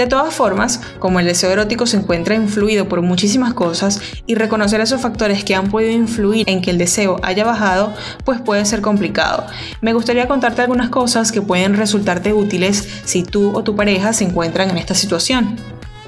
De 0.00 0.06
todas 0.06 0.32
formas, 0.32 0.80
como 0.98 1.20
el 1.20 1.26
deseo 1.26 1.50
erótico 1.50 1.84
se 1.84 1.98
encuentra 1.98 2.34
influido 2.34 2.88
por 2.88 3.02
muchísimas 3.02 3.52
cosas 3.52 4.00
y 4.26 4.34
reconocer 4.34 4.80
esos 4.80 5.02
factores 5.02 5.44
que 5.44 5.54
han 5.54 5.68
podido 5.68 5.92
influir 5.92 6.48
en 6.48 6.62
que 6.62 6.70
el 6.70 6.78
deseo 6.78 7.20
haya 7.22 7.44
bajado, 7.44 7.92
pues 8.24 8.40
puede 8.40 8.64
ser 8.64 8.80
complicado. 8.80 9.46
Me 9.82 9.92
gustaría 9.92 10.26
contarte 10.26 10.62
algunas 10.62 10.88
cosas 10.88 11.32
que 11.32 11.42
pueden 11.42 11.76
resultarte 11.76 12.32
útiles 12.32 12.88
si 13.04 13.24
tú 13.24 13.54
o 13.54 13.62
tu 13.62 13.76
pareja 13.76 14.14
se 14.14 14.24
encuentran 14.24 14.70
en 14.70 14.78
esta 14.78 14.94
situación. 14.94 15.58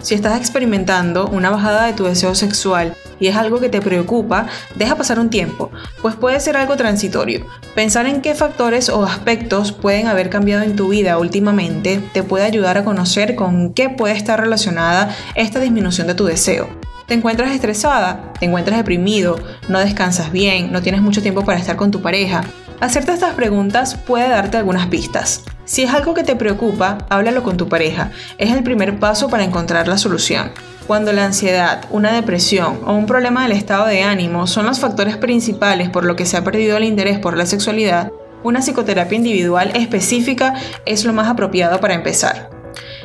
Si 0.03 0.15
estás 0.15 0.37
experimentando 0.37 1.29
una 1.29 1.51
bajada 1.51 1.87
de 1.87 1.93
tu 1.93 2.05
deseo 2.05 2.35
sexual 2.35 2.95
y 3.21 3.29
es 3.29 3.37
algo 3.37 3.61
que 3.61 3.69
te 3.69 3.81
preocupa, 3.81 4.49
deja 4.75 4.97
pasar 4.97 5.21
un 5.21 5.31
tiempo, 5.31 5.71
pues 6.03 6.17
puede 6.17 6.41
ser 6.41 6.57
algo 6.57 6.77
transitorio. 6.77 7.47
Pensar 7.77 8.07
en 8.07 8.21
qué 8.21 8.35
factores 8.35 8.89
o 8.89 9.05
aspectos 9.05 9.71
pueden 9.71 10.09
haber 10.09 10.29
cambiado 10.29 10.65
en 10.65 10.75
tu 10.75 10.89
vida 10.89 11.19
últimamente 11.19 12.03
te 12.13 12.25
puede 12.25 12.45
ayudar 12.45 12.79
a 12.79 12.85
conocer 12.85 13.37
con 13.37 13.73
qué 13.75 13.91
puede 13.91 14.17
estar 14.17 14.41
relacionada 14.41 15.17
esta 15.37 15.61
disminución 15.61 16.09
de 16.09 16.15
tu 16.15 16.25
deseo. 16.25 16.69
¿Te 17.07 17.15
encuentras 17.15 17.53
estresada? 17.53 18.33
¿Te 18.41 18.47
encuentras 18.47 18.79
deprimido? 18.79 19.39
¿No 19.69 19.79
descansas 19.79 20.33
bien? 20.33 20.73
¿No 20.73 20.83
tienes 20.83 21.01
mucho 21.01 21.23
tiempo 21.23 21.45
para 21.45 21.61
estar 21.61 21.77
con 21.77 21.93
tu 21.93 22.03
pareja? 22.03 22.43
Hacerte 22.81 23.13
estas 23.13 23.35
preguntas 23.35 23.95
puede 23.95 24.29
darte 24.29 24.57
algunas 24.57 24.89
pistas. 24.89 25.45
Si 25.65 25.83
es 25.85 25.95
algo 25.95 26.13
que 26.13 26.25
te 26.25 26.37
preocupa, 26.37 26.99
háblalo 27.09 27.43
con 27.43 27.57
tu 27.57 27.69
pareja. 27.69 28.11
Es 28.39 28.51
el 28.53 28.65
primer 28.65 28.99
paso 28.99 29.29
para 29.29 29.45
encontrar 29.45 29.87
la 29.87 29.97
solución. 29.97 30.51
Cuando 30.87 31.13
la 31.13 31.25
ansiedad, 31.25 31.85
una 31.91 32.13
depresión 32.13 32.81
o 32.85 32.95
un 32.95 33.07
problema 33.07 33.45
del 33.45 33.53
estado 33.53 33.87
de 33.87 34.03
ánimo 34.03 34.49
son 34.49 34.67
los 34.67 34.81
factores 34.81 35.17
principales 35.17 35.89
por 35.89 36.05
lo 36.05 36.17
que 36.17 36.27
se 36.27 36.37
ha 36.37 36.45
perdido 36.45 36.77
el 36.77 36.85
interés 36.85 37.21
por 37.21 37.37
la 37.37 37.47
sexualidad, 37.47 38.11
una 38.43 38.61
psicoterapia 38.61 39.17
individual 39.17 39.71
específica 39.75 40.55
es 40.85 41.05
lo 41.05 41.13
más 41.13 41.29
apropiado 41.29 41.79
para 41.79 41.95
empezar. 41.95 42.51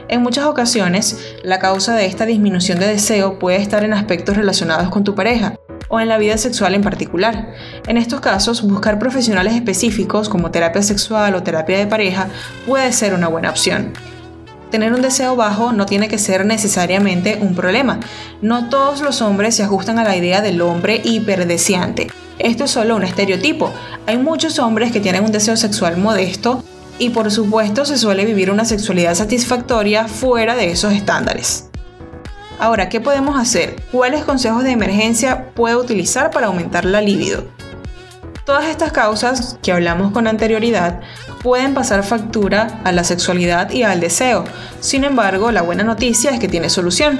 En 0.08 0.24
muchas 0.24 0.46
ocasiones, 0.46 1.36
la 1.44 1.60
causa 1.60 1.94
de 1.94 2.08
esta 2.08 2.26
disminución 2.26 2.80
de 2.80 2.88
deseo 2.88 3.38
puede 3.38 3.58
estar 3.58 3.84
en 3.84 3.94
aspectos 3.94 4.36
relacionados 4.36 4.90
con 4.90 5.03
tu 5.03 5.14
pareja 5.14 5.59
o 5.90 6.00
en 6.00 6.08
la 6.08 6.18
vida 6.18 6.38
sexual 6.38 6.76
en 6.76 6.82
particular. 6.82 7.54
En 7.88 7.98
estos 7.98 8.22
casos, 8.22 8.62
buscar 8.62 9.00
profesionales 9.00 9.54
específicos 9.54 10.30
como 10.30 10.52
terapia 10.52 10.82
sexual 10.82 11.36
o 11.36 11.44
terapia 11.44 11.78
de 11.78 11.88
pareja 11.88 12.28
puede 12.66 12.92
ser 12.94 13.14
una 13.14 13.28
buena 13.28 13.50
opción. 13.50 13.94
Tener 14.72 14.94
un 14.94 15.02
deseo 15.02 15.36
bajo 15.38 15.72
no 15.72 15.86
tiene 15.86 16.10
que 16.10 16.18
ser 16.18 16.46
necesariamente 16.46 17.40
un 17.42 17.56
problema. 17.56 18.00
No 18.42 18.68
todos 18.68 19.02
los 19.02 19.22
hombres 19.22 19.56
se 19.56 19.64
ajustan 19.64 19.98
a 19.98 20.04
la 20.04 20.18
idea 20.18 20.42
del 20.42 20.62
hombre 20.62 21.02
hiperdeseante. 21.04 22.08
Esto 22.38 22.66
es 22.66 22.72
solo 22.72 22.98
un 22.98 23.04
estereotipo. 23.04 23.72
Hay 24.06 24.18
muchos 24.18 24.60
hombres 24.60 24.92
que 24.92 25.00
tienen 25.00 25.24
un 25.24 25.32
deseo 25.32 25.56
sexual 25.56 25.98
modesto 25.98 26.64
y 27.00 27.12
por 27.12 27.32
supuesto 27.32 27.86
se 27.86 27.98
suele 27.98 28.26
vivir 28.26 28.52
una 28.52 28.66
sexualidad 28.66 29.16
satisfactoria 29.16 30.08
fuera 30.08 30.56
de 30.56 30.72
esos 30.72 30.94
estándares. 30.94 31.67
Ahora, 32.59 32.89
¿qué 32.89 33.00
podemos 33.00 33.39
hacer? 33.39 33.75
¿Cuáles 33.91 34.23
consejos 34.23 34.63
de 34.63 34.72
emergencia 34.72 35.52
puede 35.53 35.75
utilizar 35.75 36.31
para 36.31 36.47
aumentar 36.47 36.86
la 36.86 37.02
libido? 37.02 37.45
Todas 38.45 38.66
estas 38.66 38.91
causas 38.91 39.59
que 39.61 39.72
hablamos 39.72 40.11
con 40.11 40.25
anterioridad 40.25 41.02
pueden 41.44 41.75
pasar 41.75 42.03
factura 42.03 42.80
a 42.83 42.91
la 42.91 43.03
sexualidad 43.03 43.69
y 43.69 43.83
al 43.83 44.00
deseo. 44.00 44.44
Sin 44.80 45.03
embargo, 45.03 45.52
la 45.52 45.61
buena 45.61 45.83
noticia 45.83 46.31
es 46.31 46.39
que 46.39 46.47
tiene 46.47 46.69
solución. 46.69 47.19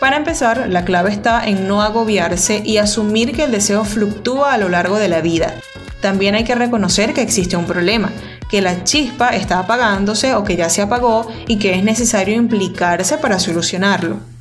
Para 0.00 0.16
empezar, 0.18 0.66
la 0.68 0.84
clave 0.84 1.12
está 1.12 1.46
en 1.46 1.66
no 1.66 1.80
agobiarse 1.80 2.60
y 2.62 2.76
asumir 2.76 3.32
que 3.32 3.44
el 3.44 3.52
deseo 3.52 3.84
fluctúa 3.84 4.52
a 4.52 4.58
lo 4.58 4.68
largo 4.68 4.98
de 4.98 5.08
la 5.08 5.22
vida. 5.22 5.54
También 6.02 6.34
hay 6.34 6.44
que 6.44 6.54
reconocer 6.54 7.14
que 7.14 7.22
existe 7.22 7.56
un 7.56 7.64
problema, 7.64 8.10
que 8.50 8.60
la 8.60 8.84
chispa 8.84 9.30
está 9.30 9.60
apagándose 9.60 10.34
o 10.34 10.44
que 10.44 10.56
ya 10.56 10.68
se 10.68 10.82
apagó 10.82 11.26
y 11.46 11.58
que 11.58 11.74
es 11.74 11.82
necesario 11.82 12.34
implicarse 12.34 13.16
para 13.16 13.38
solucionarlo. 13.38 14.33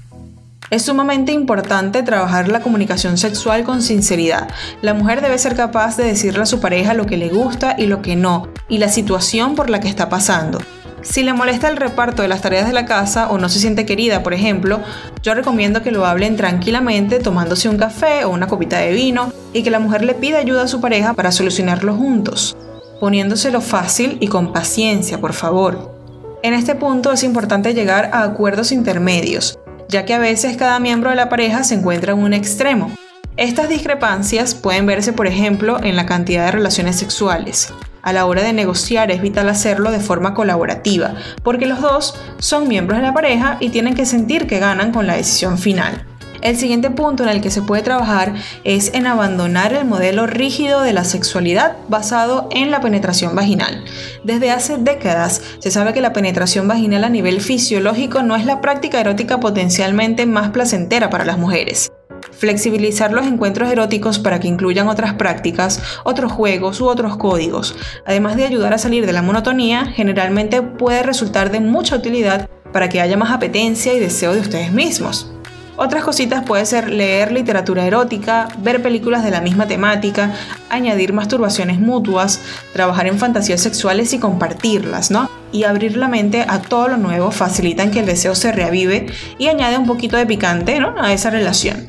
Es 0.73 0.85
sumamente 0.85 1.31
importante 1.31 2.01
trabajar 2.01 2.47
la 2.47 2.61
comunicación 2.61 3.19
sexual 3.19 3.63
con 3.63 3.83
sinceridad. 3.83 4.47
La 4.81 4.95
mujer 4.95 5.21
debe 5.21 5.37
ser 5.37 5.55
capaz 5.55 5.97
de 5.97 6.03
decirle 6.03 6.41
a 6.41 6.47
su 6.47 6.59
pareja 6.59 6.95
lo 6.95 7.05
que 7.05 7.15
le 7.15 7.29
gusta 7.29 7.75
y 7.77 7.85
lo 7.85 8.01
que 8.01 8.15
no, 8.15 8.47
y 8.67 8.79
la 8.79 8.89
situación 8.89 9.53
por 9.53 9.69
la 9.69 9.79
que 9.79 9.87
está 9.87 10.09
pasando. 10.09 10.57
Si 11.03 11.21
le 11.21 11.33
molesta 11.33 11.69
el 11.69 11.77
reparto 11.77 12.23
de 12.23 12.27
las 12.27 12.41
tareas 12.41 12.65
de 12.65 12.73
la 12.73 12.87
casa 12.87 13.29
o 13.29 13.37
no 13.37 13.49
se 13.49 13.59
siente 13.59 13.85
querida, 13.85 14.23
por 14.23 14.33
ejemplo, 14.33 14.79
yo 15.21 15.35
recomiendo 15.35 15.83
que 15.83 15.91
lo 15.91 16.07
hablen 16.07 16.37
tranquilamente 16.37 17.19
tomándose 17.19 17.69
un 17.69 17.77
café 17.77 18.25
o 18.25 18.31
una 18.31 18.47
copita 18.47 18.79
de 18.79 18.93
vino 18.93 19.31
y 19.53 19.61
que 19.61 19.69
la 19.69 19.77
mujer 19.77 20.03
le 20.03 20.15
pida 20.15 20.39
ayuda 20.39 20.63
a 20.63 20.67
su 20.67 20.81
pareja 20.81 21.13
para 21.13 21.31
solucionarlo 21.31 21.93
juntos, 21.93 22.57
poniéndoselo 22.99 23.61
fácil 23.61 24.17
y 24.19 24.27
con 24.27 24.51
paciencia, 24.51 25.21
por 25.21 25.33
favor. 25.33 25.93
En 26.41 26.55
este 26.55 26.73
punto 26.73 27.11
es 27.11 27.21
importante 27.21 27.75
llegar 27.75 28.09
a 28.11 28.23
acuerdos 28.23 28.71
intermedios, 28.71 29.59
ya 29.93 30.05
que 30.05 30.15
a 30.15 30.19
veces 30.19 30.57
cada 30.57 30.79
miembro 30.79 31.11
de 31.11 31.15
la 31.15 31.29
pareja 31.29 31.63
se 31.63 31.75
encuentra 31.75 32.13
en 32.13 32.19
un 32.19 32.33
extremo. 32.33 32.91
Estas 33.37 33.69
discrepancias 33.69 34.55
pueden 34.55 34.87
verse, 34.87 35.13
por 35.13 35.27
ejemplo, 35.27 35.77
en 35.83 35.95
la 35.95 36.07
cantidad 36.07 36.45
de 36.45 36.51
relaciones 36.51 36.97
sexuales. 36.97 37.71
A 38.01 38.11
la 38.11 38.25
hora 38.25 38.41
de 38.41 38.53
negociar 38.53 39.11
es 39.11 39.21
vital 39.21 39.49
hacerlo 39.49 39.91
de 39.91 39.99
forma 39.99 40.33
colaborativa, 40.33 41.13
porque 41.43 41.67
los 41.67 41.79
dos 41.79 42.19
son 42.39 42.67
miembros 42.67 42.99
de 42.99 43.05
la 43.05 43.13
pareja 43.13 43.57
y 43.59 43.69
tienen 43.69 43.93
que 43.93 44.07
sentir 44.07 44.47
que 44.47 44.59
ganan 44.59 44.91
con 44.91 45.05
la 45.05 45.15
decisión 45.15 45.59
final. 45.59 46.03
El 46.43 46.57
siguiente 46.57 46.89
punto 46.89 47.23
en 47.23 47.29
el 47.29 47.39
que 47.39 47.49
se 47.49 47.61
puede 47.61 47.83
trabajar 47.83 48.33
es 48.65 48.93
en 48.93 49.07
abandonar 49.07 49.71
el 49.71 49.85
modelo 49.85 50.27
rígido 50.27 50.81
de 50.81 50.91
la 50.91 51.05
sexualidad 51.05 51.77
basado 51.87 52.49
en 52.51 52.69
la 52.69 52.81
penetración 52.81 53.33
vaginal. 53.33 53.85
Desde 54.25 54.51
hace 54.51 54.75
décadas 54.75 55.41
se 55.59 55.71
sabe 55.71 55.93
que 55.93 56.01
la 56.01 56.11
penetración 56.11 56.67
vaginal 56.67 57.05
a 57.05 57.09
nivel 57.09 57.39
fisiológico 57.39 58.23
no 58.23 58.35
es 58.35 58.45
la 58.45 58.59
práctica 58.59 58.99
erótica 58.99 59.39
potencialmente 59.39 60.25
más 60.25 60.49
placentera 60.49 61.09
para 61.09 61.23
las 61.23 61.37
mujeres. 61.37 61.93
Flexibilizar 62.33 63.13
los 63.13 63.25
encuentros 63.25 63.71
eróticos 63.71 64.19
para 64.19 64.41
que 64.41 64.49
incluyan 64.49 64.89
otras 64.89 65.13
prácticas, 65.13 65.81
otros 66.03 66.33
juegos 66.33 66.81
u 66.81 66.87
otros 66.87 67.15
códigos, 67.15 67.73
además 68.05 68.35
de 68.35 68.43
ayudar 68.43 68.73
a 68.73 68.77
salir 68.79 69.05
de 69.05 69.13
la 69.13 69.21
monotonía, 69.21 69.85
generalmente 69.85 70.61
puede 70.61 71.03
resultar 71.03 71.51
de 71.51 71.61
mucha 71.61 71.95
utilidad 71.95 72.49
para 72.73 72.89
que 72.89 72.99
haya 72.99 73.15
más 73.15 73.31
apetencia 73.31 73.93
y 73.93 73.99
deseo 74.01 74.33
de 74.33 74.41
ustedes 74.41 74.73
mismos. 74.73 75.33
Otras 75.75 76.03
cositas 76.03 76.43
puede 76.43 76.65
ser 76.67 76.89
leer 76.89 77.31
literatura 77.31 77.85
erótica, 77.85 78.47
ver 78.59 78.83
películas 78.83 79.23
de 79.23 79.31
la 79.31 79.41
misma 79.41 79.67
temática, 79.67 80.33
añadir 80.69 81.13
masturbaciones 81.13 81.79
mutuas, 81.79 82.41
trabajar 82.73 83.07
en 83.07 83.17
fantasías 83.17 83.61
sexuales 83.61 84.13
y 84.13 84.19
compartirlas, 84.19 85.09
¿no? 85.09 85.29
Y 85.51 85.63
abrir 85.63 85.97
la 85.97 86.07
mente 86.07 86.45
a 86.47 86.61
todo 86.61 86.89
lo 86.89 86.97
nuevo 86.97 87.31
facilitan 87.31 87.89
que 87.89 87.99
el 87.99 88.05
deseo 88.05 88.35
se 88.35 88.51
reavive 88.51 89.07
y 89.39 89.47
añade 89.47 89.77
un 89.77 89.87
poquito 89.87 90.15
de 90.15 90.27
picante, 90.27 90.79
¿no? 90.79 90.93
A 91.01 91.11
esa 91.11 91.31
relación. 91.31 91.87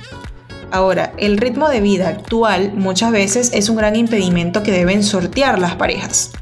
Ahora, 0.71 1.13
el 1.19 1.37
ritmo 1.37 1.69
de 1.69 1.81
vida 1.81 2.09
actual 2.09 2.73
muchas 2.75 3.13
veces 3.13 3.53
es 3.53 3.69
un 3.69 3.77
gran 3.77 3.97
impedimento 3.97 4.63
que 4.63 4.73
deben 4.73 5.03
sortear 5.03 5.59
las 5.59 5.77
parejas. 5.77 6.33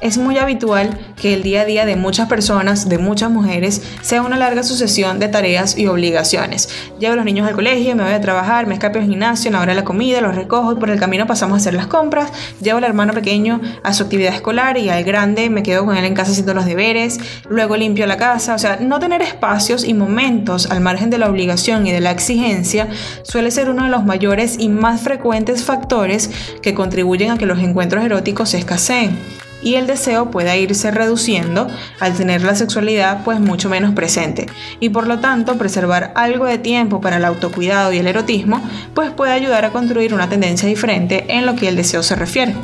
Es 0.00 0.16
muy 0.16 0.38
habitual 0.38 0.96
que 1.20 1.34
el 1.34 1.42
día 1.42 1.62
a 1.62 1.64
día 1.64 1.84
de 1.84 1.96
muchas 1.96 2.28
personas, 2.28 2.88
de 2.88 2.98
muchas 2.98 3.32
mujeres, 3.32 3.82
sea 4.00 4.22
una 4.22 4.36
larga 4.36 4.62
sucesión 4.62 5.18
de 5.18 5.26
tareas 5.26 5.76
y 5.76 5.88
obligaciones. 5.88 6.68
Llevo 7.00 7.14
a 7.14 7.16
los 7.16 7.24
niños 7.24 7.48
al 7.48 7.54
colegio, 7.56 7.96
me 7.96 8.04
voy 8.04 8.12
a 8.12 8.20
trabajar, 8.20 8.68
me 8.68 8.74
escapo 8.74 9.00
al 9.00 9.06
gimnasio, 9.06 9.50
la 9.50 9.60
hora 9.60 9.72
de 9.72 9.80
la 9.80 9.84
comida, 9.84 10.20
los 10.20 10.36
recojo 10.36 10.72
y 10.72 10.76
por 10.76 10.90
el 10.90 11.00
camino 11.00 11.26
pasamos 11.26 11.54
a 11.54 11.56
hacer 11.56 11.74
las 11.74 11.88
compras. 11.88 12.32
Llevo 12.62 12.78
al 12.78 12.84
hermano 12.84 13.12
pequeño 13.12 13.60
a 13.82 13.92
su 13.92 14.04
actividad 14.04 14.32
escolar 14.34 14.78
y 14.78 14.88
al 14.88 15.02
grande 15.02 15.50
me 15.50 15.64
quedo 15.64 15.84
con 15.84 15.96
él 15.96 16.04
en 16.04 16.14
casa 16.14 16.30
haciendo 16.30 16.54
los 16.54 16.64
deberes. 16.64 17.18
Luego 17.48 17.76
limpio 17.76 18.06
la 18.06 18.16
casa. 18.16 18.54
O 18.54 18.58
sea, 18.58 18.76
no 18.80 19.00
tener 19.00 19.20
espacios 19.20 19.82
y 19.82 19.94
momentos 19.94 20.70
al 20.70 20.80
margen 20.80 21.10
de 21.10 21.18
la 21.18 21.28
obligación 21.28 21.88
y 21.88 21.92
de 21.92 22.00
la 22.00 22.12
exigencia 22.12 22.86
suele 23.24 23.50
ser 23.50 23.68
uno 23.68 23.82
de 23.82 23.90
los 23.90 24.04
mayores 24.04 24.60
y 24.60 24.68
más 24.68 25.00
frecuentes 25.00 25.64
factores 25.64 26.30
que 26.62 26.72
contribuyen 26.72 27.32
a 27.32 27.38
que 27.38 27.46
los 27.46 27.58
encuentros 27.58 28.04
eróticos 28.04 28.50
se 28.50 28.58
escaseen 28.58 29.18
y 29.62 29.74
el 29.74 29.86
deseo 29.86 30.30
pueda 30.30 30.56
irse 30.56 30.90
reduciendo 30.90 31.68
al 32.00 32.14
tener 32.14 32.42
la 32.42 32.54
sexualidad 32.54 33.24
pues 33.24 33.40
mucho 33.40 33.68
menos 33.68 33.94
presente 33.94 34.46
y 34.80 34.90
por 34.90 35.06
lo 35.06 35.18
tanto 35.18 35.58
preservar 35.58 36.12
algo 36.14 36.46
de 36.46 36.58
tiempo 36.58 37.00
para 37.00 37.16
el 37.16 37.24
autocuidado 37.24 37.92
y 37.92 37.98
el 37.98 38.06
erotismo 38.06 38.62
pues 38.94 39.10
puede 39.10 39.32
ayudar 39.32 39.64
a 39.64 39.70
construir 39.70 40.14
una 40.14 40.28
tendencia 40.28 40.68
diferente 40.68 41.26
en 41.28 41.46
lo 41.46 41.56
que 41.56 41.68
el 41.68 41.76
deseo 41.76 42.02
se 42.02 42.14
refiere. 42.14 42.54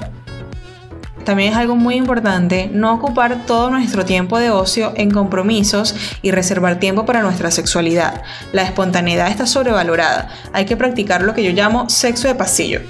También 1.24 1.52
es 1.52 1.58
algo 1.58 1.74
muy 1.74 1.94
importante 1.94 2.70
no 2.72 2.92
ocupar 2.92 3.46
todo 3.46 3.70
nuestro 3.70 4.04
tiempo 4.04 4.38
de 4.38 4.50
ocio 4.50 4.92
en 4.96 5.10
compromisos 5.10 5.96
y 6.22 6.30
reservar 6.30 6.78
tiempo 6.78 7.06
para 7.06 7.22
nuestra 7.22 7.50
sexualidad. 7.50 8.22
La 8.52 8.62
espontaneidad 8.62 9.28
está 9.28 9.46
sobrevalorada. 9.46 10.28
Hay 10.52 10.66
que 10.66 10.76
practicar 10.76 11.22
lo 11.22 11.34
que 11.34 11.42
yo 11.42 11.50
llamo 11.52 11.88
sexo 11.88 12.28
de 12.28 12.34
pasillo. 12.34 12.80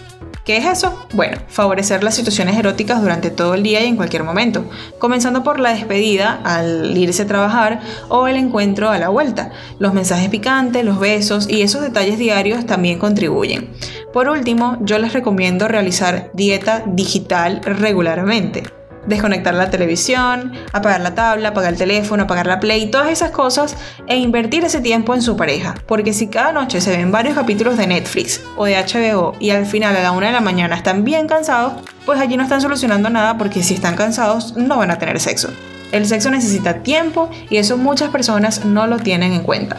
¿Qué 0.45 0.59
es 0.59 0.67
eso? 0.67 1.07
Bueno, 1.15 1.39
favorecer 1.49 2.05
las 2.05 2.17
situaciones 2.17 2.59
eróticas 2.59 3.01
durante 3.01 3.31
todo 3.31 3.55
el 3.55 3.63
día 3.63 3.83
y 3.83 3.87
en 3.87 3.97
cualquier 3.97 4.25
momento, 4.25 4.69
comenzando 4.99 5.43
por 5.43 5.59
la 5.59 5.73
despedida 5.73 6.39
al 6.45 6.95
irse 6.99 7.23
a 7.23 7.27
trabajar 7.27 7.81
o 8.11 8.29
el 8.29 8.37
encuentro 8.37 8.91
a 8.91 8.99
la 8.99 9.09
vuelta. 9.09 9.53
Los 9.79 9.95
mensajes 9.95 10.29
picantes, 10.29 10.85
los 10.85 11.01
besos 11.01 11.49
y 11.49 11.63
esos 11.63 11.81
detalles 11.81 12.19
diarios 12.19 12.67
también 12.67 12.99
contribuyen. 12.99 13.71
Por 14.13 14.29
último, 14.29 14.77
yo 14.83 14.99
les 14.99 15.15
recomiendo 15.15 15.67
realizar 15.67 16.31
dieta 16.35 16.83
digital 16.87 17.63
regularmente. 17.65 18.65
Desconectar 19.07 19.55
la 19.55 19.71
televisión, 19.71 20.53
apagar 20.73 21.01
la 21.01 21.15
tabla, 21.15 21.51
apagar 21.51 21.73
el 21.73 21.79
teléfono, 21.79 22.25
apagar 22.25 22.47
la 22.47 22.61
play, 22.61 22.91
todas 22.91 23.09
esas 23.09 23.31
cosas 23.31 23.77
e 24.07 24.17
invertir 24.17 24.65
ese 24.65 24.81
tiempo 24.81 25.15
en 25.15 25.23
su 25.23 25.37
pareja. 25.37 25.75
Porque 25.87 26.13
si 26.13 26.29
cada 26.29 26.53
noche 26.53 26.81
se 26.81 26.97
ven 26.97 27.13
varios 27.13 27.35
capítulos 27.35 27.77
de 27.77 27.87
Netflix 27.87 28.41
o 28.57 28.65
de 28.65 28.77
HBO 28.77 29.35
y 29.41 29.51
al 29.51 29.67
final 29.67 29.97
a 29.97 30.03
la 30.03 30.13
una 30.13 30.29
de 30.29 30.33
la 30.33 30.41
mañana 30.41 30.77
están 30.77 31.05
bien 31.05 31.27
cansados, 31.27 31.75
pues 32.07 32.21
allí 32.21 32.37
no 32.37 32.43
están 32.43 32.61
solucionando 32.61 33.11
nada 33.11 33.39
porque 33.39 33.63
si 33.63 33.75
están 33.75 33.97
cansados 33.97 34.57
no 34.57 34.79
van 34.79 34.91
a 34.91 34.99
tener 34.99 35.21
sexo. 35.21 35.51
El 35.93 36.07
sexo 36.07 36.31
necesita 36.31 36.83
tiempo 36.83 37.31
y 37.51 37.59
eso 37.59 37.77
muchas 37.77 38.11
personas 38.11 38.65
no 38.65 38.87
lo 38.87 38.99
tienen 38.99 39.33
en 39.33 39.43
cuenta. 39.43 39.77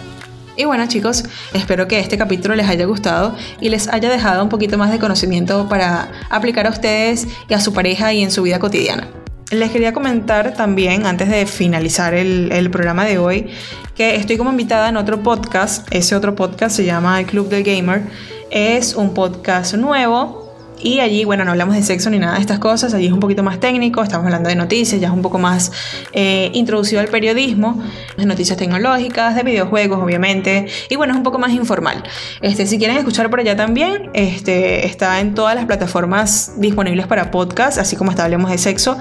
Y 0.58 0.66
bueno 0.66 0.88
chicos, 0.88 1.26
espero 1.54 1.88
que 1.88 2.00
este 2.00 2.18
capítulo 2.18 2.56
les 2.56 2.68
haya 2.68 2.86
gustado 2.86 3.36
y 3.60 3.70
les 3.70 3.88
haya 3.90 4.10
dejado 4.10 4.42
un 4.44 4.50
poquito 4.50 4.78
más 4.78 4.92
de 4.92 5.00
conocimiento 5.00 5.68
para 5.68 6.10
aplicar 6.30 6.66
a 6.68 6.70
ustedes 6.70 7.28
y 7.50 7.54
a 7.54 7.60
su 7.60 7.74
pareja 7.74 8.14
y 8.14 8.24
en 8.24 8.32
su 8.32 8.44
vida 8.44 8.60
cotidiana. 8.60 9.08
Les 9.52 9.72
quería 9.72 9.94
comentar 9.94 10.54
también, 10.56 11.06
antes 11.06 11.30
de 11.30 11.46
finalizar 11.46 12.14
el, 12.14 12.52
el, 12.52 12.72
programa 12.72 13.06
de 13.06 13.20
hoy, 13.20 13.48
que 13.96 14.16
estoy 14.16 14.38
como 14.38 14.50
invitada 14.50 14.90
en 14.90 14.98
otro 14.98 15.22
podcast. 15.22 15.88
Ese 15.92 16.16
otro 16.16 16.36
podcast 16.36 16.76
se 16.76 16.84
llama 16.84 17.20
El 17.20 17.28
Club 17.28 17.50
del 17.50 17.64
Gamer. 17.64 18.02
Es 18.50 18.96
un 18.96 19.14
podcast 19.14 19.76
nuevo 19.76 20.45
y 20.82 21.00
allí, 21.00 21.26
bueno, 21.26 21.46
no 21.46 21.52
hablamos 21.52 21.76
de 21.76 21.84
sexo 21.84 22.10
ni 22.10 22.20
nada 22.20 22.36
de 22.36 22.42
estas 22.42 22.60
cosas, 22.60 22.94
allí 22.94 23.08
es 23.08 23.14
un 23.14 23.20
poquito 23.20 23.44
más 23.44 23.60
técnico, 23.60 24.04
estamos 24.04 24.26
hablando 24.26 24.50
de 24.50 24.56
noticias, 24.56 25.00
ya 25.00 25.08
es 25.08 25.14
un 25.14 25.22
poco 25.22 25.38
más 25.38 25.72
eh, 26.14 26.52
introducido 26.54 27.02
al 27.02 27.08
periodismo, 27.08 27.82
de 28.18 28.26
noticias 28.26 28.58
tecnológicas, 28.58 29.36
de 29.36 29.44
videojuegos, 29.44 30.00
obviamente, 30.02 30.68
y 30.90 30.96
bueno, 30.96 31.14
es 31.14 31.18
un 31.18 31.24
poco 31.24 31.40
más 31.40 31.52
informal. 31.52 32.04
Este, 32.42 32.68
si 32.68 32.78
quieren 32.78 32.98
escuchar 32.98 33.30
por 33.30 33.40
allá 33.40 33.56
también, 33.56 34.10
este, 34.14 34.86
está 34.86 35.20
en 35.20 35.34
todas 35.34 35.56
las 35.56 35.66
plataformas 35.66 36.54
disponibles 36.58 37.08
para 37.08 37.32
podcast, 37.32 37.78
así 37.78 37.96
como 37.96 38.12
está 38.12 38.26
Hablemos 38.26 38.52
de 38.52 38.58
Sexo. 38.58 38.98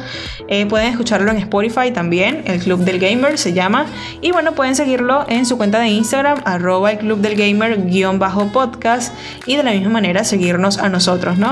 Eh, 0.48 0.66
pueden 0.66 0.88
escucharlo 0.88 1.30
en 1.30 1.38
Spotify 1.38 1.90
también, 1.92 2.42
el 2.46 2.60
Club 2.60 2.80
del 2.80 2.98
Gamer 2.98 3.38
se 3.38 3.52
llama, 3.52 3.86
y 4.20 4.32
bueno, 4.32 4.52
pueden 4.52 4.76
seguirlo 4.76 5.24
en 5.28 5.46
su 5.46 5.56
cuenta 5.56 5.80
de 5.80 5.88
Instagram, 5.88 6.40
arroba 6.44 6.92
el 6.92 6.98
Club 6.98 7.20
del 7.20 7.36
Gamer 7.36 7.86
guion 7.86 8.18
bajo 8.18 8.52
podcast, 8.52 9.14
y 9.46 9.56
de 9.56 9.62
la 9.62 9.72
misma 9.72 9.90
manera 9.90 10.24
seguirnos 10.24 10.78
a 10.78 10.88
nosotros, 10.88 11.38
¿no? 11.38 11.48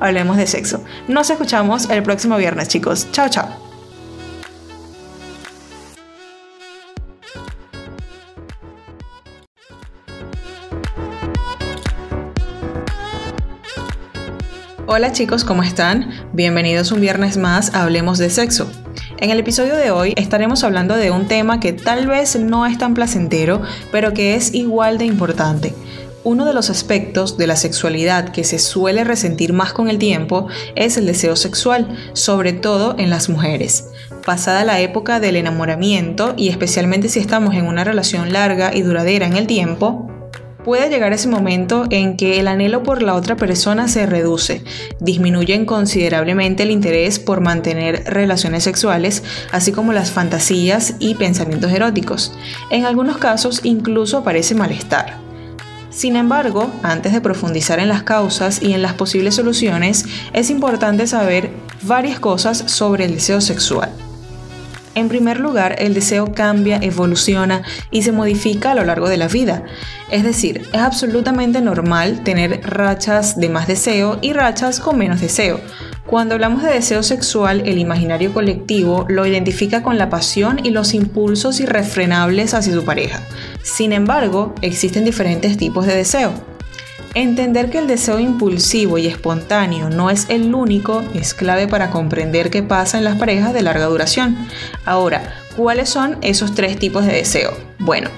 Hablemos 0.00 0.36
de 0.36 0.46
sexo. 0.46 0.82
Nos 1.08 1.30
escuchamos 1.30 1.88
el 1.90 2.02
próximo 2.02 2.36
viernes, 2.36 2.68
chicos. 2.68 3.06
Chao, 3.12 3.28
chao. 3.28 3.66
Hola 14.88 15.12
chicos, 15.12 15.44
¿cómo 15.44 15.62
están? 15.62 16.10
Bienvenidos 16.32 16.92
un 16.92 17.00
viernes 17.00 17.36
más 17.36 17.74
a 17.74 17.82
Hablemos 17.82 18.18
de 18.18 18.30
Sexo. 18.30 18.70
En 19.18 19.30
el 19.30 19.40
episodio 19.40 19.76
de 19.76 19.90
hoy 19.90 20.14
estaremos 20.16 20.62
hablando 20.62 20.94
de 20.96 21.10
un 21.10 21.26
tema 21.26 21.58
que 21.58 21.72
tal 21.72 22.06
vez 22.06 22.36
no 22.36 22.66
es 22.66 22.78
tan 22.78 22.94
placentero, 22.94 23.62
pero 23.90 24.14
que 24.14 24.36
es 24.36 24.54
igual 24.54 24.96
de 24.96 25.06
importante. 25.06 25.74
Uno 26.26 26.44
de 26.44 26.54
los 26.54 26.70
aspectos 26.70 27.38
de 27.38 27.46
la 27.46 27.54
sexualidad 27.54 28.30
que 28.30 28.42
se 28.42 28.58
suele 28.58 29.04
resentir 29.04 29.52
más 29.52 29.72
con 29.72 29.88
el 29.88 29.98
tiempo 29.98 30.48
es 30.74 30.96
el 30.96 31.06
deseo 31.06 31.36
sexual, 31.36 31.96
sobre 32.14 32.52
todo 32.52 32.96
en 32.98 33.10
las 33.10 33.28
mujeres. 33.28 33.90
Pasada 34.24 34.64
la 34.64 34.80
época 34.80 35.20
del 35.20 35.36
enamoramiento 35.36 36.34
y 36.36 36.48
especialmente 36.48 37.08
si 37.08 37.20
estamos 37.20 37.54
en 37.54 37.64
una 37.64 37.84
relación 37.84 38.32
larga 38.32 38.74
y 38.74 38.82
duradera 38.82 39.24
en 39.24 39.36
el 39.36 39.46
tiempo, 39.46 40.10
puede 40.64 40.88
llegar 40.88 41.12
ese 41.12 41.28
momento 41.28 41.84
en 41.90 42.16
que 42.16 42.40
el 42.40 42.48
anhelo 42.48 42.82
por 42.82 43.02
la 43.02 43.14
otra 43.14 43.36
persona 43.36 43.86
se 43.86 44.04
reduce, 44.04 44.64
disminuyen 44.98 45.64
considerablemente 45.64 46.64
el 46.64 46.72
interés 46.72 47.20
por 47.20 47.40
mantener 47.40 48.02
relaciones 48.04 48.64
sexuales, 48.64 49.22
así 49.52 49.70
como 49.70 49.92
las 49.92 50.10
fantasías 50.10 50.94
y 50.98 51.14
pensamientos 51.14 51.70
eróticos. 51.70 52.36
En 52.72 52.84
algunos 52.84 53.18
casos 53.18 53.60
incluso 53.62 54.18
aparece 54.18 54.56
malestar. 54.56 55.25
Sin 55.96 56.14
embargo, 56.14 56.70
antes 56.82 57.14
de 57.14 57.22
profundizar 57.22 57.78
en 57.78 57.88
las 57.88 58.02
causas 58.02 58.60
y 58.60 58.74
en 58.74 58.82
las 58.82 58.92
posibles 58.92 59.34
soluciones, 59.34 60.04
es 60.34 60.50
importante 60.50 61.06
saber 61.06 61.50
varias 61.84 62.20
cosas 62.20 62.58
sobre 62.58 63.06
el 63.06 63.14
deseo 63.14 63.40
sexual. 63.40 63.90
En 64.96 65.10
primer 65.10 65.38
lugar, 65.38 65.76
el 65.78 65.92
deseo 65.92 66.32
cambia, 66.32 66.78
evoluciona 66.78 67.62
y 67.90 68.02
se 68.02 68.12
modifica 68.12 68.70
a 68.70 68.74
lo 68.74 68.82
largo 68.82 69.10
de 69.10 69.18
la 69.18 69.28
vida. 69.28 69.62
Es 70.10 70.24
decir, 70.24 70.62
es 70.72 70.80
absolutamente 70.80 71.60
normal 71.60 72.24
tener 72.24 72.62
rachas 72.62 73.38
de 73.38 73.50
más 73.50 73.66
deseo 73.66 74.18
y 74.22 74.32
rachas 74.32 74.80
con 74.80 74.96
menos 74.96 75.20
deseo. 75.20 75.60
Cuando 76.06 76.34
hablamos 76.34 76.62
de 76.62 76.72
deseo 76.72 77.02
sexual, 77.02 77.62
el 77.66 77.76
imaginario 77.76 78.32
colectivo 78.32 79.04
lo 79.10 79.26
identifica 79.26 79.82
con 79.82 79.98
la 79.98 80.08
pasión 80.08 80.64
y 80.64 80.70
los 80.70 80.94
impulsos 80.94 81.60
irrefrenables 81.60 82.54
hacia 82.54 82.72
su 82.72 82.82
pareja. 82.82 83.20
Sin 83.62 83.92
embargo, 83.92 84.54
existen 84.62 85.04
diferentes 85.04 85.58
tipos 85.58 85.84
de 85.84 85.94
deseo. 85.94 86.55
Entender 87.16 87.70
que 87.70 87.78
el 87.78 87.86
deseo 87.86 88.20
impulsivo 88.20 88.98
y 88.98 89.06
espontáneo 89.06 89.88
no 89.88 90.10
es 90.10 90.26
el 90.28 90.54
único 90.54 91.02
es 91.14 91.32
clave 91.32 91.66
para 91.66 91.90
comprender 91.90 92.50
qué 92.50 92.62
pasa 92.62 92.98
en 92.98 93.04
las 93.04 93.16
parejas 93.16 93.54
de 93.54 93.62
larga 93.62 93.86
duración. 93.86 94.36
Ahora, 94.84 95.32
¿cuáles 95.56 95.88
son 95.88 96.18
esos 96.20 96.54
tres 96.54 96.78
tipos 96.78 97.06
de 97.06 97.14
deseo? 97.14 97.56
Bueno, 97.78 98.10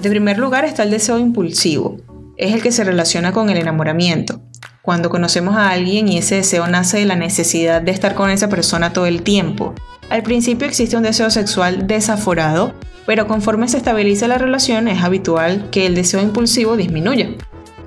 de 0.00 0.08
primer 0.08 0.38
lugar 0.38 0.64
está 0.64 0.84
el 0.84 0.90
deseo 0.90 1.18
impulsivo. 1.18 1.98
Es 2.38 2.54
el 2.54 2.62
que 2.62 2.72
se 2.72 2.82
relaciona 2.82 3.32
con 3.32 3.50
el 3.50 3.58
enamoramiento 3.58 4.40
cuando 4.80 5.10
conocemos 5.10 5.56
a 5.56 5.68
alguien 5.68 6.08
y 6.08 6.16
ese 6.16 6.36
deseo 6.36 6.66
nace 6.66 6.96
de 6.96 7.04
la 7.04 7.16
necesidad 7.16 7.82
de 7.82 7.92
estar 7.92 8.14
con 8.14 8.30
esa 8.30 8.48
persona 8.48 8.94
todo 8.94 9.04
el 9.04 9.22
tiempo. 9.22 9.74
Al 10.08 10.22
principio 10.22 10.66
existe 10.66 10.96
un 10.96 11.02
deseo 11.02 11.28
sexual 11.28 11.86
desaforado, 11.86 12.72
pero 13.04 13.26
conforme 13.26 13.68
se 13.68 13.76
estabiliza 13.76 14.28
la 14.28 14.38
relación 14.38 14.88
es 14.88 15.02
habitual 15.02 15.68
que 15.70 15.84
el 15.84 15.94
deseo 15.94 16.22
impulsivo 16.22 16.78
disminuya. 16.78 17.28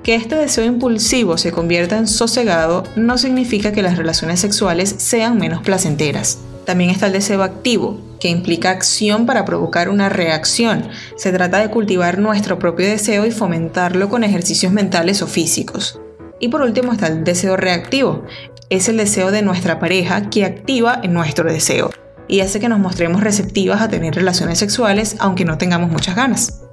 Que 0.04 0.14
este 0.14 0.34
deseo 0.34 0.66
impulsivo 0.66 1.38
se 1.38 1.50
convierta 1.50 1.96
en 1.96 2.06
sosegado 2.06 2.84
no 2.94 3.16
significa 3.16 3.72
que 3.72 3.80
las 3.80 3.96
relaciones 3.96 4.38
sexuales 4.38 4.94
sean 4.98 5.38
menos 5.38 5.62
placenteras. 5.62 6.40
También 6.66 6.90
está 6.90 7.06
el 7.06 7.14
deseo 7.14 7.42
activo, 7.42 7.98
que 8.20 8.28
implica 8.28 8.68
acción 8.68 9.24
para 9.24 9.46
provocar 9.46 9.88
una 9.88 10.10
reacción. 10.10 10.90
Se 11.16 11.32
trata 11.32 11.58
de 11.58 11.70
cultivar 11.70 12.18
nuestro 12.18 12.58
propio 12.58 12.86
deseo 12.86 13.24
y 13.24 13.30
fomentarlo 13.30 14.10
con 14.10 14.24
ejercicios 14.24 14.74
mentales 14.74 15.22
o 15.22 15.26
físicos. 15.26 15.98
Y 16.38 16.48
por 16.48 16.60
último 16.60 16.92
está 16.92 17.06
el 17.06 17.24
deseo 17.24 17.56
reactivo. 17.56 18.26
Es 18.68 18.90
el 18.90 18.98
deseo 18.98 19.30
de 19.30 19.40
nuestra 19.40 19.78
pareja 19.78 20.28
que 20.28 20.44
activa 20.44 21.00
nuestro 21.08 21.50
deseo 21.50 21.90
y 22.28 22.40
hace 22.40 22.60
que 22.60 22.68
nos 22.68 22.78
mostremos 22.78 23.22
receptivas 23.22 23.80
a 23.80 23.88
tener 23.88 24.14
relaciones 24.14 24.58
sexuales 24.58 25.16
aunque 25.18 25.46
no 25.46 25.56
tengamos 25.56 25.90
muchas 25.90 26.14
ganas. 26.14 26.63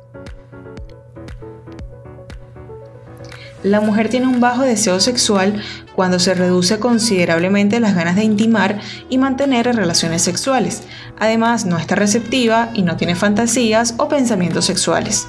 La 3.63 3.82
mujer 3.82 4.10
tiene 4.10 4.27
un 4.27 4.39
bajo 4.39 4.63
deseo 4.63 5.00
sexual 5.00 5.62
cuando 5.96 6.20
se 6.20 6.34
reduce 6.34 6.80
considerablemente 6.80 7.80
las 7.80 7.96
ganas 7.96 8.15
de 8.15 8.24
intimar 8.24 8.80
y 9.10 9.18
mantener 9.18 9.74
relaciones 9.75 10.22
sexuales. 10.22 10.84
Además, 11.20 11.65
no 11.65 11.77
está 11.77 11.96
receptiva 11.96 12.70
y 12.74 12.82
no 12.82 12.98
tiene 12.98 13.15
fantasías 13.15 13.96
o 13.98 14.08
pensamientos 14.08 14.65
sexuales. 14.65 15.27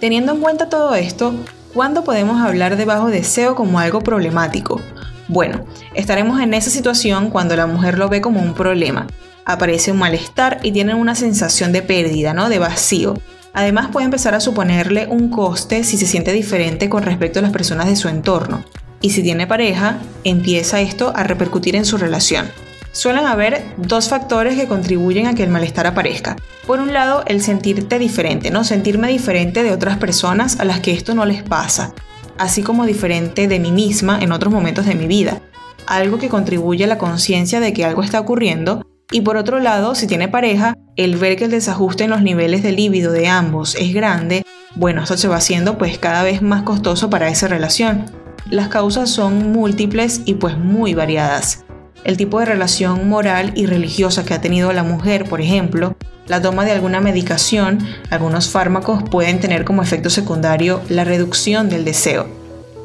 Teniendo 0.00 0.32
en 0.32 0.40
cuenta 0.40 0.68
todo 0.68 0.94
esto, 0.94 1.34
¿Cuándo 1.74 2.04
podemos 2.04 2.42
hablar 2.42 2.76
de 2.76 2.84
bajo 2.84 3.08
deseo 3.08 3.54
como 3.54 3.78
algo 3.78 4.02
problemático? 4.02 4.78
Bueno, 5.26 5.64
estaremos 5.94 6.38
en 6.42 6.52
esa 6.52 6.68
situación 6.68 7.30
cuando 7.30 7.56
la 7.56 7.66
mujer 7.66 7.96
lo 7.96 8.10
ve 8.10 8.20
como 8.20 8.42
un 8.42 8.52
problema. 8.52 9.06
Aparece 9.46 9.90
un 9.90 9.98
malestar 9.98 10.60
y 10.62 10.72
tiene 10.72 10.94
una 10.94 11.14
sensación 11.14 11.72
de 11.72 11.80
pérdida, 11.80 12.34
¿no? 12.34 12.50
De 12.50 12.58
vacío. 12.58 13.14
Además 13.54 13.88
puede 13.92 14.06
empezar 14.06 14.34
a 14.34 14.40
suponerle 14.40 15.06
un 15.08 15.28
coste 15.28 15.84
si 15.84 15.98
se 15.98 16.06
siente 16.06 16.32
diferente 16.32 16.88
con 16.88 17.02
respecto 17.02 17.38
a 17.38 17.42
las 17.42 17.52
personas 17.52 17.86
de 17.86 17.96
su 17.96 18.08
entorno. 18.08 18.64
Y 19.00 19.10
si 19.10 19.22
tiene 19.22 19.46
pareja, 19.46 19.98
empieza 20.24 20.80
esto 20.80 21.12
a 21.14 21.22
repercutir 21.24 21.76
en 21.76 21.84
su 21.84 21.98
relación. 21.98 22.46
Suelen 22.92 23.24
haber 23.24 23.64
dos 23.78 24.08
factores 24.08 24.54
que 24.54 24.68
contribuyen 24.68 25.26
a 25.26 25.34
que 25.34 25.42
el 25.42 25.50
malestar 25.50 25.86
aparezca. 25.86 26.36
Por 26.66 26.78
un 26.78 26.92
lado, 26.92 27.24
el 27.26 27.42
sentirte 27.42 27.98
diferente, 27.98 28.50
¿no? 28.50 28.64
Sentirme 28.64 29.08
diferente 29.08 29.62
de 29.62 29.72
otras 29.72 29.96
personas 29.96 30.60
a 30.60 30.64
las 30.64 30.80
que 30.80 30.92
esto 30.92 31.14
no 31.14 31.24
les 31.24 31.42
pasa, 31.42 31.94
así 32.38 32.62
como 32.62 32.84
diferente 32.84 33.48
de 33.48 33.58
mí 33.58 33.72
misma 33.72 34.18
en 34.20 34.30
otros 34.30 34.52
momentos 34.52 34.86
de 34.86 34.94
mi 34.94 35.06
vida. 35.06 35.40
Algo 35.86 36.18
que 36.18 36.28
contribuye 36.28 36.84
a 36.84 36.86
la 36.86 36.98
conciencia 36.98 37.60
de 37.60 37.72
que 37.72 37.84
algo 37.84 38.02
está 38.02 38.20
ocurriendo. 38.20 38.86
Y 39.10 39.22
por 39.22 39.36
otro 39.36 39.58
lado, 39.58 39.94
si 39.94 40.06
tiene 40.06 40.28
pareja, 40.28 40.76
el 40.96 41.16
ver 41.16 41.36
que 41.36 41.44
el 41.44 41.50
desajuste 41.50 42.04
en 42.04 42.10
los 42.10 42.22
niveles 42.22 42.62
de 42.62 42.72
líbido 42.72 43.12
de 43.12 43.28
ambos 43.28 43.74
es 43.74 43.92
grande, 43.92 44.44
bueno, 44.74 45.02
esto 45.02 45.16
se 45.16 45.28
va 45.28 45.36
haciendo 45.36 45.76
pues 45.76 45.98
cada 45.98 46.22
vez 46.22 46.40
más 46.40 46.62
costoso 46.62 47.10
para 47.10 47.28
esa 47.28 47.48
relación. 47.48 48.06
Las 48.50 48.68
causas 48.68 49.10
son 49.10 49.52
múltiples 49.52 50.22
y 50.24 50.34
pues 50.34 50.56
muy 50.56 50.94
variadas 50.94 51.64
el 52.04 52.16
tipo 52.16 52.40
de 52.40 52.46
relación 52.46 53.08
moral 53.08 53.52
y 53.54 53.66
religiosa 53.66 54.24
que 54.24 54.34
ha 54.34 54.40
tenido 54.40 54.72
la 54.72 54.82
mujer, 54.82 55.28
por 55.28 55.40
ejemplo, 55.40 55.96
la 56.26 56.40
toma 56.40 56.64
de 56.64 56.72
alguna 56.72 57.00
medicación, 57.00 57.78
algunos 58.10 58.48
fármacos 58.48 59.02
pueden 59.04 59.40
tener 59.40 59.64
como 59.64 59.82
efecto 59.82 60.10
secundario 60.10 60.80
la 60.88 61.04
reducción 61.04 61.68
del 61.68 61.84
deseo. 61.84 62.41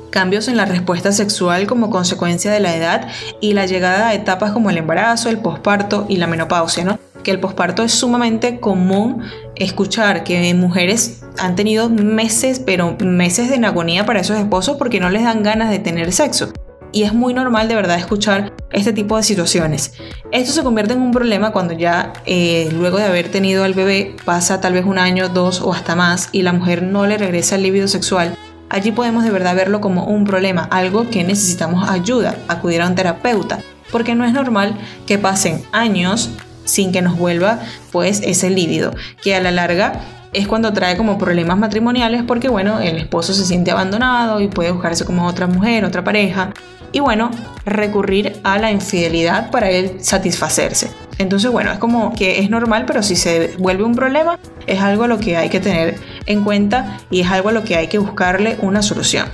Cambios 0.09 0.47
en 0.47 0.57
la 0.57 0.65
respuesta 0.65 1.11
sexual 1.11 1.67
como 1.67 1.89
consecuencia 1.89 2.51
de 2.51 2.59
la 2.59 2.75
edad 2.75 3.07
y 3.41 3.53
la 3.53 3.65
llegada 3.65 4.09
a 4.09 4.13
etapas 4.13 4.51
como 4.51 4.69
el 4.69 4.77
embarazo, 4.77 5.29
el 5.29 5.39
posparto 5.39 6.05
y 6.09 6.17
la 6.17 6.27
menopausia, 6.27 6.83
¿no? 6.83 6.99
Que 7.23 7.31
el 7.31 7.39
posparto 7.39 7.83
es 7.83 7.91
sumamente 7.91 8.59
común 8.59 9.23
escuchar 9.55 10.23
que 10.23 10.53
mujeres 10.53 11.21
han 11.39 11.55
tenido 11.55 11.89
meses, 11.89 12.59
pero 12.59 12.95
meses 12.99 13.49
de 13.49 13.65
agonía 13.65 14.05
para 14.05 14.21
esos 14.21 14.37
esposos 14.37 14.77
porque 14.77 14.99
no 14.99 15.09
les 15.09 15.23
dan 15.23 15.43
ganas 15.43 15.69
de 15.69 15.79
tener 15.79 16.11
sexo. 16.11 16.51
Y 16.93 17.03
es 17.03 17.13
muy 17.13 17.33
normal 17.33 17.67
de 17.67 17.75
verdad 17.75 17.99
escuchar 17.99 18.53
este 18.71 18.93
tipo 18.93 19.17
de 19.17 19.23
situaciones. 19.23 19.93
Esto 20.31 20.53
se 20.53 20.63
convierte 20.63 20.93
en 20.93 21.01
un 21.01 21.11
problema 21.11 21.51
cuando 21.51 21.73
ya 21.73 22.13
eh, 22.25 22.69
luego 22.71 22.97
de 22.97 23.03
haber 23.03 23.29
tenido 23.29 23.65
al 23.65 23.73
bebé 23.73 24.15
pasa 24.23 24.61
tal 24.61 24.73
vez 24.73 24.85
un 24.85 24.97
año, 24.97 25.27
dos 25.27 25.61
o 25.61 25.73
hasta 25.73 25.95
más 25.95 26.29
y 26.31 26.43
la 26.43 26.53
mujer 26.53 26.83
no 26.83 27.05
le 27.05 27.17
regresa 27.17 27.55
el 27.55 27.63
líbido 27.63 27.89
sexual 27.89 28.37
Allí 28.69 28.91
podemos 28.91 29.23
de 29.23 29.31
verdad 29.31 29.55
verlo 29.55 29.79
como 29.79 30.05
un 30.05 30.25
problema, 30.25 30.67
algo 30.71 31.09
que 31.09 31.23
necesitamos 31.23 31.89
ayuda, 31.89 32.35
acudir 32.47 32.81
a 32.81 32.87
un 32.87 32.95
terapeuta, 32.95 33.59
porque 33.91 34.13
no 34.13 34.25
es 34.25 34.33
normal 34.33 34.75
que 35.05 35.17
pasen 35.17 35.63
años 35.71 36.29
sin 36.65 36.91
que 36.91 37.01
nos 37.01 37.17
vuelva 37.17 37.59
pues 37.91 38.21
ese 38.23 38.49
líbido, 38.49 38.93
que 39.23 39.35
a 39.35 39.41
la 39.41 39.51
larga 39.51 40.01
es 40.33 40.47
cuando 40.47 40.73
trae 40.73 40.97
como 40.97 41.17
problemas 41.17 41.57
matrimoniales 41.57 42.23
porque 42.23 42.49
bueno, 42.49 42.81
el 42.81 42.97
esposo 42.97 43.33
se 43.33 43.45
siente 43.45 43.71
abandonado 43.71 44.41
y 44.41 44.49
puede 44.49 44.71
buscarse 44.71 45.05
como 45.05 45.25
otra 45.25 45.47
mujer, 45.47 45.85
otra 45.85 46.03
pareja 46.03 46.51
y 46.91 46.99
bueno, 46.99 47.31
recurrir 47.65 48.39
a 48.43 48.57
la 48.57 48.71
infidelidad 48.71 49.49
para 49.49 49.69
él 49.69 49.97
satisfacerse. 50.01 51.06
Entonces, 51.17 51.51
bueno, 51.51 51.71
es 51.71 51.79
como 51.79 52.13
que 52.13 52.39
es 52.39 52.49
normal, 52.49 52.85
pero 52.85 53.01
si 53.01 53.15
se 53.15 53.55
vuelve 53.57 53.83
un 53.83 53.95
problema, 53.95 54.39
es 54.67 54.81
algo 54.81 55.03
a 55.03 55.07
lo 55.07 55.19
que 55.19 55.37
hay 55.37 55.49
que 55.49 55.59
tener 55.59 55.95
en 56.25 56.43
cuenta 56.43 56.99
y 57.09 57.21
es 57.21 57.31
algo 57.31 57.49
a 57.49 57.51
lo 57.51 57.63
que 57.63 57.75
hay 57.75 57.87
que 57.87 57.97
buscarle 57.97 58.57
una 58.61 58.81
solución. 58.81 59.27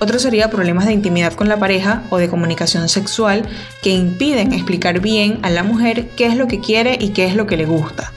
Otro 0.00 0.18
sería 0.20 0.48
problemas 0.48 0.86
de 0.86 0.92
intimidad 0.92 1.32
con 1.32 1.48
la 1.48 1.58
pareja 1.58 2.02
o 2.10 2.18
de 2.18 2.28
comunicación 2.28 2.88
sexual 2.88 3.48
que 3.82 3.90
impiden 3.90 4.52
explicar 4.52 5.00
bien 5.00 5.40
a 5.42 5.50
la 5.50 5.64
mujer 5.64 6.10
qué 6.16 6.26
es 6.26 6.36
lo 6.36 6.46
que 6.46 6.60
quiere 6.60 6.96
y 7.00 7.10
qué 7.10 7.26
es 7.26 7.34
lo 7.34 7.46
que 7.46 7.56
le 7.56 7.66
gusta. 7.66 8.12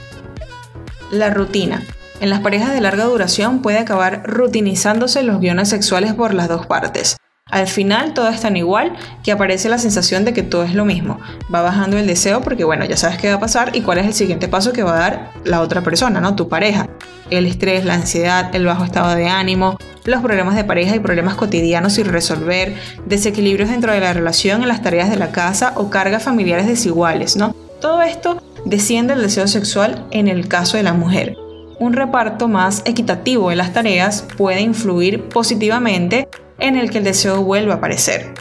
La 1.10 1.30
rutina. 1.30 1.82
En 2.20 2.30
las 2.30 2.40
parejas 2.40 2.72
de 2.72 2.80
larga 2.80 3.04
duración 3.04 3.62
puede 3.62 3.78
acabar 3.78 4.22
rutinizándose 4.24 5.24
los 5.24 5.40
guiones 5.40 5.68
sexuales 5.70 6.14
por 6.14 6.34
las 6.34 6.48
dos 6.48 6.66
partes. 6.66 7.16
Al 7.52 7.68
final 7.68 8.14
todo 8.14 8.30
es 8.30 8.40
tan 8.40 8.56
igual 8.56 8.94
que 9.22 9.30
aparece 9.30 9.68
la 9.68 9.76
sensación 9.76 10.24
de 10.24 10.32
que 10.32 10.42
todo 10.42 10.64
es 10.64 10.74
lo 10.74 10.86
mismo. 10.86 11.20
Va 11.54 11.60
bajando 11.60 11.98
el 11.98 12.06
deseo 12.06 12.40
porque 12.40 12.64
bueno, 12.64 12.86
ya 12.86 12.96
sabes 12.96 13.18
qué 13.18 13.28
va 13.28 13.34
a 13.34 13.40
pasar 13.40 13.76
y 13.76 13.82
cuál 13.82 13.98
es 13.98 14.06
el 14.06 14.14
siguiente 14.14 14.48
paso 14.48 14.72
que 14.72 14.82
va 14.82 14.96
a 14.96 15.00
dar 15.00 15.30
la 15.44 15.60
otra 15.60 15.82
persona, 15.82 16.18
¿no? 16.18 16.34
Tu 16.34 16.48
pareja. 16.48 16.88
El 17.28 17.44
estrés, 17.44 17.84
la 17.84 17.92
ansiedad, 17.92 18.54
el 18.54 18.64
bajo 18.64 18.84
estado 18.84 19.14
de 19.14 19.28
ánimo, 19.28 19.76
los 20.06 20.22
problemas 20.22 20.56
de 20.56 20.64
pareja 20.64 20.96
y 20.96 21.00
problemas 21.00 21.34
cotidianos 21.34 21.92
sin 21.92 22.06
resolver, 22.06 22.74
desequilibrios 23.04 23.68
dentro 23.68 23.92
de 23.92 24.00
la 24.00 24.14
relación 24.14 24.62
en 24.62 24.68
las 24.68 24.80
tareas 24.80 25.10
de 25.10 25.16
la 25.16 25.30
casa 25.30 25.74
o 25.76 25.90
cargas 25.90 26.22
familiares 26.22 26.66
desiguales, 26.66 27.36
¿no? 27.36 27.54
Todo 27.82 28.00
esto 28.00 28.42
desciende 28.64 29.12
el 29.12 29.20
deseo 29.20 29.46
sexual 29.46 30.06
en 30.10 30.28
el 30.28 30.48
caso 30.48 30.78
de 30.78 30.84
la 30.84 30.94
mujer 30.94 31.36
un 31.82 31.94
reparto 31.94 32.46
más 32.46 32.82
equitativo 32.84 33.50
de 33.50 33.56
las 33.56 33.72
tareas 33.72 34.24
puede 34.36 34.60
influir 34.60 35.28
positivamente 35.28 36.28
en 36.62 36.76
el 36.76 36.90
que 36.90 36.98
el 36.98 37.04
deseo 37.04 37.42
vuelva 37.42 37.74
a 37.74 37.76
aparecer. 37.76 38.32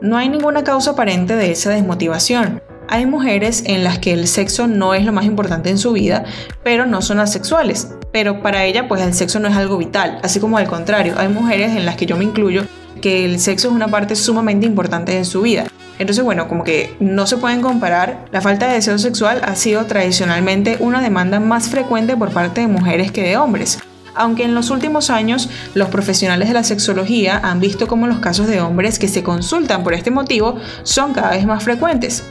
No 0.00 0.18
hay 0.18 0.28
ninguna 0.28 0.64
causa 0.64 0.90
aparente 0.90 1.34
de 1.34 1.50
esa 1.50 1.70
desmotivación. 1.70 2.62
Hay 2.88 3.06
mujeres 3.06 3.64
en 3.66 3.82
las 3.82 3.98
que 3.98 4.12
el 4.12 4.28
sexo 4.28 4.66
no 4.66 4.92
es 4.92 5.04
lo 5.04 5.12
más 5.12 5.24
importante 5.24 5.70
en 5.70 5.78
su 5.78 5.92
vida, 5.92 6.24
pero 6.62 6.84
no 6.84 7.00
son 7.00 7.18
asexuales. 7.20 7.88
Pero 8.12 8.42
para 8.42 8.64
ella, 8.64 8.86
pues 8.86 9.00
el 9.00 9.14
sexo 9.14 9.40
no 9.40 9.48
es 9.48 9.56
algo 9.56 9.78
vital. 9.78 10.20
Así 10.22 10.40
como 10.40 10.58
al 10.58 10.66
contrario, 10.66 11.14
hay 11.16 11.28
mujeres 11.28 11.74
en 11.74 11.86
las 11.86 11.96
que 11.96 12.06
yo 12.06 12.16
me 12.16 12.24
incluyo 12.24 12.64
que 13.00 13.24
el 13.24 13.40
sexo 13.40 13.68
es 13.68 13.74
una 13.74 13.88
parte 13.88 14.14
sumamente 14.14 14.66
importante 14.66 15.16
en 15.16 15.24
su 15.24 15.42
vida. 15.42 15.64
Entonces, 15.98 16.22
bueno, 16.22 16.48
como 16.48 16.64
que 16.64 16.94
no 17.00 17.26
se 17.26 17.38
pueden 17.38 17.62
comparar. 17.62 18.26
La 18.30 18.40
falta 18.40 18.68
de 18.68 18.74
deseo 18.74 18.98
sexual 18.98 19.40
ha 19.44 19.54
sido 19.54 19.86
tradicionalmente 19.86 20.76
una 20.80 21.00
demanda 21.00 21.40
más 21.40 21.68
frecuente 21.68 22.16
por 22.16 22.30
parte 22.30 22.60
de 22.60 22.66
mujeres 22.66 23.10
que 23.10 23.22
de 23.22 23.36
hombres. 23.36 23.78
Aunque 24.14 24.44
en 24.44 24.54
los 24.54 24.70
últimos 24.70 25.10
años 25.10 25.48
los 25.74 25.88
profesionales 25.88 26.48
de 26.48 26.54
la 26.54 26.64
sexología 26.64 27.40
han 27.42 27.60
visto 27.60 27.86
cómo 27.86 28.06
los 28.06 28.20
casos 28.20 28.46
de 28.46 28.60
hombres 28.60 28.98
que 28.98 29.08
se 29.08 29.22
consultan 29.22 29.82
por 29.82 29.94
este 29.94 30.10
motivo 30.10 30.56
son 30.82 31.12
cada 31.12 31.30
vez 31.30 31.46
más 31.46 31.62
frecuentes. 31.64 32.24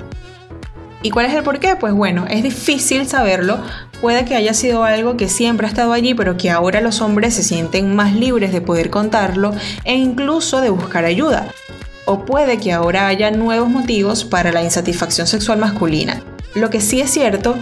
¿Y 1.02 1.10
cuál 1.10 1.26
es 1.26 1.34
el 1.34 1.44
porqué? 1.44 1.76
Pues 1.76 1.94
bueno, 1.94 2.26
es 2.30 2.44
difícil 2.44 3.08
saberlo. 3.08 3.60
Puede 4.00 4.24
que 4.24 4.36
haya 4.36 4.54
sido 4.54 4.84
algo 4.84 5.18
que 5.18 5.28
siempre 5.28 5.68
ha 5.68 5.70
estado 5.70 5.92
allí, 5.92 6.14
pero 6.14 6.38
que 6.38 6.50
ahora 6.50 6.80
los 6.80 7.02
hombres 7.02 7.34
se 7.34 7.44
sienten 7.44 7.96
más 7.96 8.14
libres 8.14 8.54
de 8.54 8.62
poder 8.62 8.90
contarlo 8.90 9.54
e 9.84 9.96
incluso 9.96 10.62
de 10.62 10.70
buscar 10.70 11.04
ayuda 11.04 11.48
o 12.06 12.26
puede 12.26 12.58
que 12.58 12.72
ahora 12.72 13.08
haya 13.08 13.32
nuevos 13.32 13.70
motivos 13.70 14.26
para 14.26 14.52
la 14.52 14.64
insatisfacción 14.64 15.28
sexual 15.28 15.60
masculina. 15.60 16.22
Lo 16.56 16.70
que 16.70 16.82
sí 16.82 17.02
es 17.02 17.12
cierto 17.12 17.56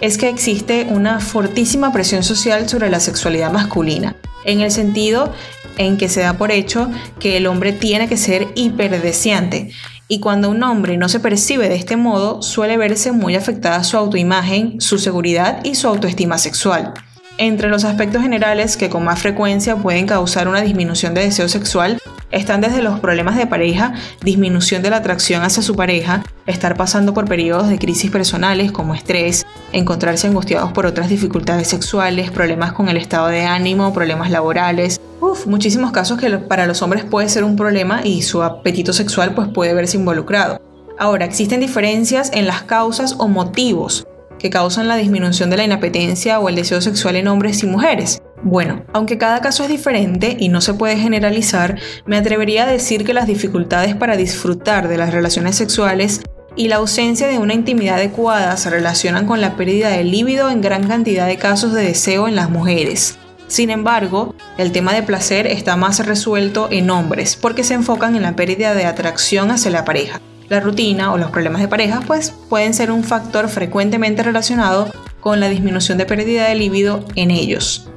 es 0.00 0.18
que 0.18 0.28
existe 0.28 0.86
una 0.90 1.20
fortísima 1.20 1.92
presión 1.92 2.22
social 2.22 2.68
sobre 2.68 2.90
la 2.90 3.00
sexualidad 3.00 3.52
masculina, 3.52 4.16
en 4.44 4.60
el 4.60 4.70
sentido 4.70 5.32
en 5.76 5.96
que 5.96 6.08
se 6.08 6.20
da 6.20 6.34
por 6.34 6.50
hecho 6.50 6.90
que 7.18 7.36
el 7.36 7.46
hombre 7.46 7.72
tiene 7.72 8.08
que 8.08 8.16
ser 8.16 8.48
hiperdeseante 8.54 9.70
y 10.08 10.20
cuando 10.20 10.50
un 10.50 10.62
hombre 10.62 10.96
no 10.96 11.08
se 11.08 11.20
percibe 11.20 11.68
de 11.68 11.76
este 11.76 11.96
modo 11.96 12.42
suele 12.42 12.76
verse 12.76 13.12
muy 13.12 13.36
afectada 13.36 13.84
su 13.84 13.96
autoimagen, 13.96 14.80
su 14.80 14.98
seguridad 14.98 15.60
y 15.64 15.74
su 15.74 15.86
autoestima 15.86 16.38
sexual. 16.38 16.94
Entre 17.36 17.68
los 17.68 17.84
aspectos 17.84 18.22
generales 18.22 18.76
que 18.76 18.88
con 18.88 19.04
más 19.04 19.20
frecuencia 19.20 19.76
pueden 19.76 20.06
causar 20.06 20.48
una 20.48 20.62
disminución 20.62 21.14
de 21.14 21.22
deseo 21.22 21.48
sexual 21.48 22.00
están 22.30 22.60
desde 22.60 22.82
los 22.82 23.00
problemas 23.00 23.36
de 23.36 23.46
pareja, 23.46 23.94
disminución 24.22 24.82
de 24.82 24.90
la 24.90 24.98
atracción 24.98 25.42
hacia 25.42 25.62
su 25.62 25.74
pareja, 25.74 26.24
estar 26.46 26.76
pasando 26.76 27.14
por 27.14 27.26
periodos 27.26 27.68
de 27.68 27.78
crisis 27.78 28.10
personales 28.10 28.72
como 28.72 28.94
estrés, 28.94 29.46
encontrarse 29.72 30.26
angustiados 30.26 30.72
por 30.72 30.86
otras 30.86 31.08
dificultades 31.08 31.68
sexuales, 31.68 32.30
problemas 32.30 32.72
con 32.72 32.88
el 32.88 32.96
estado 32.96 33.28
de 33.28 33.42
ánimo, 33.42 33.92
problemas 33.92 34.30
laborales. 34.30 35.00
Uf, 35.20 35.46
muchísimos 35.46 35.92
casos 35.92 36.18
que 36.18 36.30
para 36.38 36.66
los 36.66 36.82
hombres 36.82 37.04
puede 37.04 37.28
ser 37.28 37.44
un 37.44 37.56
problema 37.56 38.00
y 38.04 38.22
su 38.22 38.42
apetito 38.42 38.92
sexual 38.92 39.34
pues 39.34 39.48
puede 39.48 39.74
verse 39.74 39.96
involucrado. 39.96 40.60
Ahora, 40.98 41.24
existen 41.24 41.60
diferencias 41.60 42.30
en 42.34 42.46
las 42.46 42.62
causas 42.62 43.14
o 43.18 43.28
motivos 43.28 44.06
que 44.38 44.50
causan 44.50 44.88
la 44.88 44.96
disminución 44.96 45.50
de 45.50 45.56
la 45.56 45.64
inapetencia 45.64 46.40
o 46.40 46.48
el 46.48 46.54
deseo 46.54 46.80
sexual 46.80 47.16
en 47.16 47.28
hombres 47.28 47.62
y 47.62 47.66
mujeres. 47.66 48.20
Bueno, 48.42 48.84
aunque 48.92 49.18
cada 49.18 49.40
caso 49.40 49.64
es 49.64 49.68
diferente 49.68 50.36
y 50.38 50.48
no 50.48 50.60
se 50.60 50.74
puede 50.74 50.96
generalizar, 50.96 51.78
me 52.06 52.16
atrevería 52.16 52.64
a 52.64 52.70
decir 52.70 53.04
que 53.04 53.14
las 53.14 53.26
dificultades 53.26 53.96
para 53.96 54.16
disfrutar 54.16 54.88
de 54.88 54.96
las 54.96 55.12
relaciones 55.12 55.56
sexuales 55.56 56.20
y 56.54 56.68
la 56.68 56.76
ausencia 56.76 57.28
de 57.28 57.38
una 57.38 57.54
intimidad 57.54 57.96
adecuada 57.96 58.56
se 58.56 58.70
relacionan 58.70 59.26
con 59.26 59.40
la 59.40 59.56
pérdida 59.56 59.90
de 59.90 60.04
líbido 60.04 60.50
en 60.50 60.60
gran 60.60 60.86
cantidad 60.86 61.26
de 61.26 61.36
casos 61.36 61.72
de 61.72 61.82
deseo 61.82 62.28
en 62.28 62.36
las 62.36 62.50
mujeres. 62.50 63.18
Sin 63.48 63.70
embargo, 63.70 64.34
el 64.56 64.72
tema 64.72 64.92
de 64.92 65.02
placer 65.02 65.46
está 65.46 65.76
más 65.76 66.04
resuelto 66.04 66.68
en 66.70 66.90
hombres 66.90 67.34
porque 67.34 67.64
se 67.64 67.74
enfocan 67.74 68.14
en 68.14 68.22
la 68.22 68.36
pérdida 68.36 68.74
de 68.74 68.84
atracción 68.84 69.50
hacia 69.50 69.70
la 69.70 69.84
pareja. 69.84 70.20
La 70.48 70.60
rutina 70.60 71.12
o 71.12 71.18
los 71.18 71.30
problemas 71.30 71.60
de 71.60 71.68
pareja 71.68 72.00
pues 72.06 72.30
pueden 72.48 72.74
ser 72.74 72.90
un 72.90 73.04
factor 73.04 73.48
frecuentemente 73.48 74.22
relacionado 74.22 74.92
con 75.20 75.40
la 75.40 75.48
disminución 75.48 75.98
de 75.98 76.06
pérdida 76.06 76.48
de 76.48 76.54
líbido 76.54 77.04
en 77.16 77.30
ellos. 77.30 77.88